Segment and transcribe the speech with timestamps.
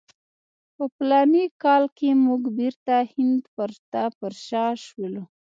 [0.75, 3.41] په فلاني کال کې موږ بیرته هند
[3.91, 5.23] ته پر شا شولو.